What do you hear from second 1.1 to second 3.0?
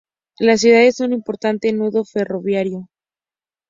importante nudo ferroviario.